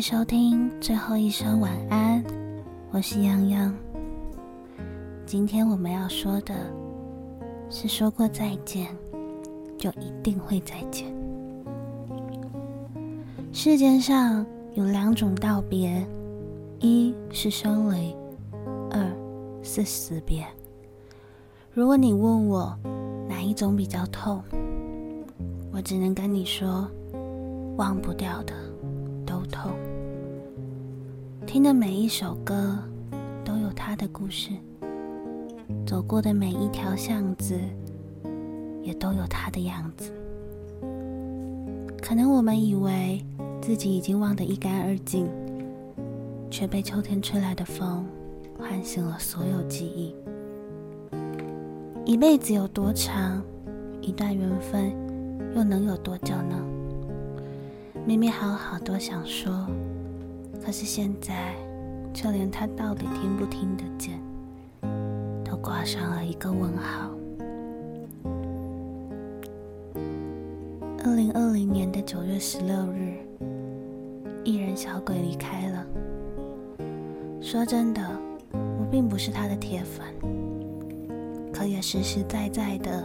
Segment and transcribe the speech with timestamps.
[0.00, 2.22] 收听最后一声晚安，
[2.92, 3.74] 我是洋洋。
[5.26, 6.54] 今天我们要说的
[7.68, 8.86] 是，说过再见，
[9.76, 11.12] 就一定会再见。
[13.52, 16.06] 世界上有两种道别，
[16.78, 18.14] 一是生离，
[18.90, 19.04] 二
[19.62, 20.46] 是死别。
[21.72, 22.78] 如果你问我
[23.28, 24.42] 哪一种比较痛，
[25.72, 26.88] 我只能跟你说，
[27.76, 28.67] 忘不掉的。
[31.48, 32.78] 听的每一首歌
[33.42, 34.50] 都有它的故事，
[35.86, 37.58] 走过的每一条巷子
[38.82, 40.12] 也都有它的样子。
[42.02, 43.24] 可能我们以为
[43.62, 45.26] 自己已经忘得一干二净，
[46.50, 48.04] 却被秋天吹来的风
[48.58, 50.14] 唤醒了所有记忆。
[52.04, 53.42] 一辈子有多长？
[54.02, 54.92] 一段缘分
[55.56, 56.62] 又能有多久呢？
[58.04, 59.66] 明明好好多想说，
[60.64, 61.54] 可是现在
[62.12, 64.20] 就连他到底听不听得见，
[65.44, 67.10] 都挂上了一个问号。
[71.04, 73.14] 二零二零年的九月十六日，
[74.44, 75.86] 艺人小鬼离开了。
[77.40, 78.02] 说真的，
[78.52, 80.06] 我并不是他的铁粉，
[81.52, 83.02] 可也实实在在的。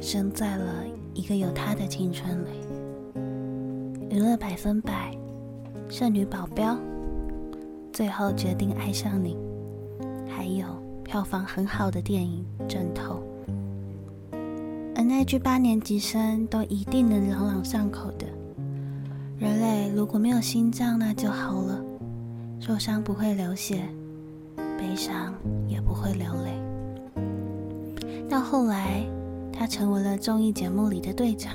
[0.00, 2.48] 生在了一个有他的青春里，
[4.10, 5.16] 娱乐百分百，
[5.96, 6.76] 剩女保镖，
[7.92, 9.36] 最后决定爱上你，
[10.28, 10.66] 还有
[11.04, 13.22] 票房很好的电影《枕头》，
[14.96, 18.26] 而那句八年级生都一定能朗朗上口的：
[19.38, 21.80] 人类如果没有心脏，那就好了，
[22.58, 23.88] 受伤不会流血，
[24.56, 25.32] 悲伤
[25.68, 26.58] 也不会流泪。
[28.28, 29.06] 到后来。
[29.56, 31.54] 他成为了综艺节目里的队长，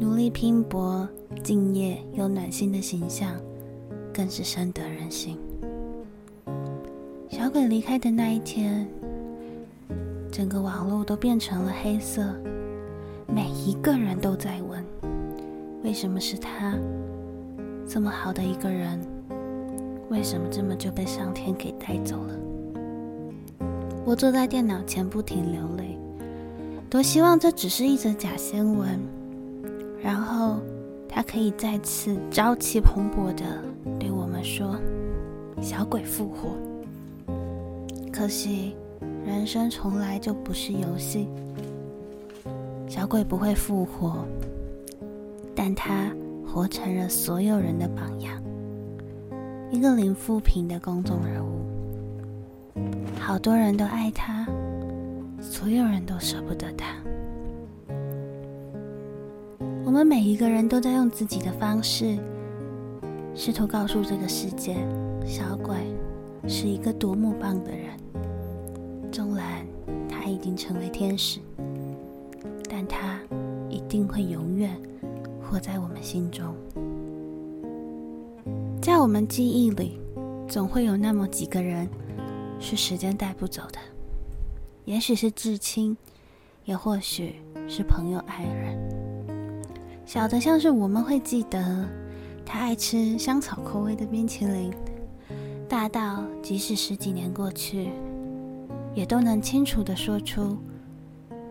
[0.00, 1.08] 努力拼搏、
[1.42, 3.30] 敬业又暖心的形象，
[4.12, 5.38] 更是深得人心。
[7.28, 8.86] 小鬼离开的那一天，
[10.32, 12.24] 整个网络都变成了黑色，
[13.26, 14.84] 每一个人都在问：
[15.82, 16.74] 为什么是他？
[17.86, 19.00] 这么好的一个人，
[20.10, 22.34] 为什么这么就被上天给带走了？
[24.04, 25.98] 我坐在电脑前，不停流泪。
[26.90, 29.00] 多希望这只是一则假新闻，
[30.04, 30.58] 然后
[31.08, 33.42] 他可以再次朝气蓬勃的
[33.98, 34.78] 对我们说
[35.62, 36.50] ：“小鬼复活。”
[38.12, 38.76] 可惜，
[39.24, 41.26] 人生从来就不是游戏，
[42.86, 44.26] 小鬼不会复活，
[45.54, 46.14] 但他
[46.46, 48.38] 活成了所有人的榜样，
[49.70, 51.64] 一个零负评的公众人物，
[53.18, 54.46] 好多人都爱他。
[55.40, 56.94] 所有人都舍不得他。
[59.94, 62.18] 我们每一个人都在用自己的方式，
[63.32, 64.74] 试图告诉这个世界，
[65.24, 65.76] 小鬼
[66.48, 67.90] 是一个多么棒的人。
[69.12, 69.64] 纵然
[70.08, 71.38] 他已经成为天使，
[72.68, 73.20] 但他
[73.68, 74.76] 一定会永远
[75.40, 76.52] 活在我们心中。
[78.82, 80.00] 在我们记忆里，
[80.48, 81.88] 总会有那么几个人，
[82.58, 83.78] 是时间带不走的。
[84.86, 85.96] 也许是至亲，
[86.64, 87.36] 也或许
[87.68, 89.03] 是朋友、爱人。
[90.06, 91.88] 小的像是我们会记得
[92.44, 94.72] 他爱吃香草口味的冰淇淋，
[95.68, 97.88] 大到即使十几年过去，
[98.94, 100.56] 也都能清楚的说出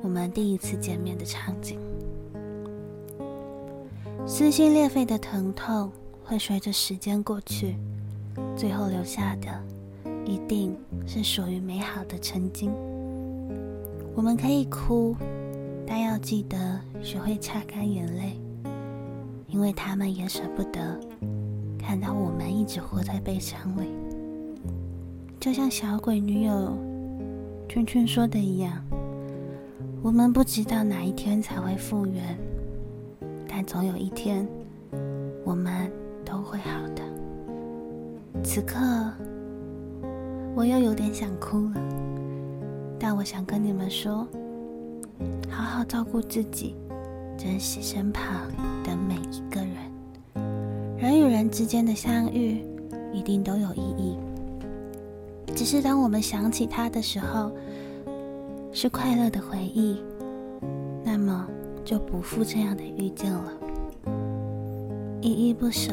[0.01, 1.79] 我们第一次见面的场景。
[4.25, 5.91] 撕心裂肺的疼痛
[6.23, 7.75] 会随着时间过去，
[8.55, 9.47] 最后留下的
[10.25, 10.77] 一定
[11.07, 12.71] 是属于美好的曾经。
[14.15, 15.15] 我们可以哭，
[15.87, 18.39] 但要记得学会擦干眼泪，
[19.53, 20.99] 因为他们也舍不得
[21.77, 23.87] 看到我们一直活在悲伤里。
[25.39, 26.75] 就像小鬼女友
[27.69, 28.83] 圈圈说的一样，
[30.01, 32.35] 我们不知道哪一天才会复原，
[33.47, 34.47] 但总有一天，
[35.45, 35.91] 我们
[36.25, 37.03] 都会好的。
[38.43, 38.79] 此刻，
[40.55, 41.81] 我又有点想哭了。
[42.99, 44.27] 但我想跟你们说，
[45.47, 46.75] 好好照顾自己，
[47.37, 48.49] 珍惜身旁
[48.83, 49.77] 的每一个人。
[50.97, 52.63] 人与人之间的相遇，
[53.11, 54.17] 一定都有意义。
[55.55, 57.51] 只是当我们想起他的时候，
[58.71, 60.01] 是快乐的回忆，
[61.03, 61.47] 那么
[61.83, 63.53] 就不负这样的遇见了。
[65.21, 65.91] 依依不舍，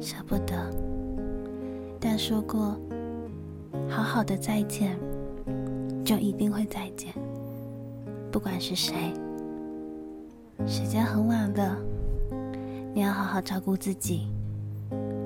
[0.00, 0.54] 舍不得。
[2.00, 2.76] 但说过，
[3.88, 4.98] 好好的再见。
[6.04, 7.12] 就一定会再见，
[8.32, 8.94] 不管是谁。
[10.66, 11.76] 时间很晚了，
[12.92, 14.28] 你要好好照顾自己。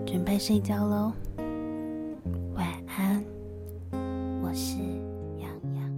[0.07, 1.13] 准备睡觉喽，
[2.55, 3.25] 晚安。
[4.43, 4.77] 我是
[5.39, 5.91] 洋洋。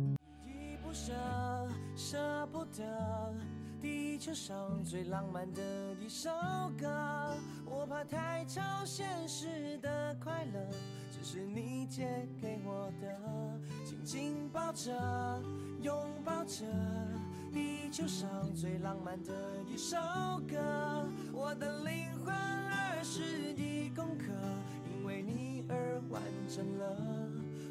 [0.46, 1.12] 依不舍，
[1.96, 3.34] 舍不得，
[3.80, 5.60] 地球上最浪漫的
[6.00, 6.30] 一首
[6.78, 6.86] 歌。
[7.66, 10.60] 我怕太超现实的快乐，
[11.10, 13.08] 只是你借给我的。
[13.84, 14.92] 紧紧抱着，
[15.82, 15.94] 拥
[16.24, 16.64] 抱着，
[17.94, 19.32] 地球上最浪漫的
[19.72, 19.96] 一首
[20.50, 21.06] 歌。
[21.32, 23.22] 我的灵魂二十
[23.54, 24.24] 一公克，
[24.90, 26.88] 因为你而完整了，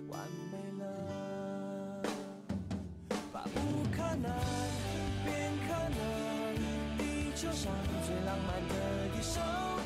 [0.07, 2.01] 完美了。
[3.33, 4.31] 把不可能
[5.25, 5.99] 变可能，
[6.97, 7.69] 地球上
[8.07, 8.73] 最浪漫的
[9.19, 9.41] 一首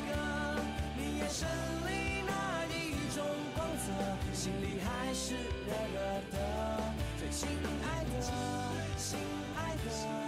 [0.06, 0.62] 歌。
[0.96, 1.48] 你眼神
[1.82, 3.26] 里那一种
[3.56, 3.90] 光泽，
[4.32, 5.98] 心里还是热热
[6.30, 6.38] 的。
[7.18, 7.48] 最亲
[7.82, 8.20] 爱的，
[8.96, 9.18] 亲
[9.56, 10.27] 爱的，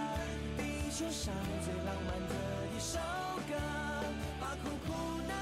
[1.01, 1.33] 世上
[1.65, 2.35] 最浪漫的
[2.77, 2.99] 一首
[3.49, 3.55] 歌，
[4.39, 4.93] 把苦苦
[5.27, 5.40] 难。